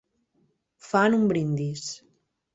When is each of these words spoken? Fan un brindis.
Fan 0.87 1.19
un 1.19 1.29
brindis. 1.33 1.87